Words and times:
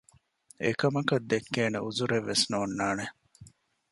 އެކަމަކަށް 0.63 1.27
ދެއްކޭނޭ 1.29 1.77
ޢުޛުރެއް 1.85 2.27
ވެސް 2.29 2.45
ނޯންނާނެ 2.51 3.05